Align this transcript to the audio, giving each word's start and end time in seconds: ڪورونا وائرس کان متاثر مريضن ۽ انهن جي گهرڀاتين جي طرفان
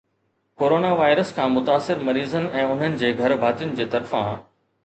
ڪورونا 0.59 0.93
وائرس 1.01 1.33
کان 1.39 1.53
متاثر 1.57 2.01
مريضن 2.07 2.49
۽ 2.63 2.65
انهن 2.71 2.99
جي 3.03 3.15
گهرڀاتين 3.21 3.77
جي 3.81 3.89
طرفان 3.97 4.43